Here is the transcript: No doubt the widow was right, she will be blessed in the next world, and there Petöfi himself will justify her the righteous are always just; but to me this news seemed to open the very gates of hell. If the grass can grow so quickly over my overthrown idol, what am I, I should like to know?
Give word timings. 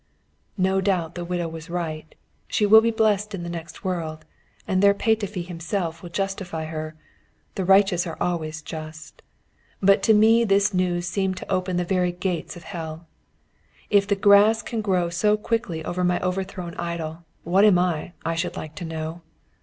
No 0.57 0.81
doubt 0.81 1.13
the 1.13 1.23
widow 1.23 1.47
was 1.47 1.69
right, 1.69 2.15
she 2.47 2.65
will 2.65 2.81
be 2.81 2.89
blessed 2.89 3.35
in 3.35 3.43
the 3.43 3.51
next 3.51 3.83
world, 3.83 4.25
and 4.67 4.81
there 4.81 4.95
Petöfi 4.95 5.45
himself 5.45 6.01
will 6.01 6.09
justify 6.09 6.65
her 6.65 6.95
the 7.53 7.63
righteous 7.65 8.07
are 8.07 8.17
always 8.19 8.63
just; 8.63 9.21
but 9.79 10.01
to 10.01 10.15
me 10.15 10.43
this 10.43 10.73
news 10.73 11.05
seemed 11.07 11.37
to 11.37 11.51
open 11.51 11.77
the 11.77 11.85
very 11.85 12.11
gates 12.11 12.55
of 12.55 12.63
hell. 12.63 13.05
If 13.91 14.07
the 14.07 14.15
grass 14.15 14.63
can 14.63 14.81
grow 14.81 15.09
so 15.09 15.37
quickly 15.37 15.85
over 15.85 16.03
my 16.03 16.19
overthrown 16.21 16.73
idol, 16.79 17.23
what 17.43 17.63
am 17.63 17.77
I, 17.77 18.13
I 18.25 18.33
should 18.33 18.57
like 18.57 18.73
to 18.77 18.85
know? 18.85 19.21